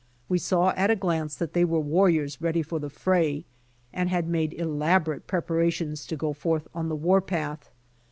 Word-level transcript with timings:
We 0.27 0.39
saw 0.39 0.71
at 0.71 0.89
a 0.89 0.95
glance 0.95 1.35
that 1.35 1.53
they 1.53 1.63
were 1.63 1.79
warriors 1.79 2.41
ready 2.41 2.63
for 2.63 2.79
the 2.79 2.89
fray, 2.89 3.45
and 3.93 4.09
had 4.09 4.27
made 4.27 4.51
elaborate 4.55 5.27
prepara 5.27 5.71
tions 5.71 6.07
to 6.07 6.15
go 6.15 6.33
forth 6.33 6.67
on 6.73 6.89
the 6.89 6.95
war 6.95 7.21
path. 7.21 7.69